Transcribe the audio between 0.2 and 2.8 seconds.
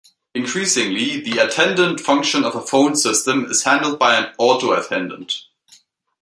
Increasingly, the attendant function of a